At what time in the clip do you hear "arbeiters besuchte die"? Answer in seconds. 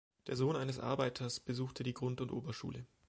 0.79-1.93